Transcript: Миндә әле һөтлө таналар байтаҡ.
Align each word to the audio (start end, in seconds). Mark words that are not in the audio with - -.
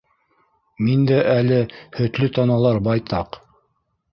Миндә 0.85 1.19
әле 1.33 1.59
һөтлө 1.99 2.31
таналар 2.39 2.81
байтаҡ. 2.89 3.39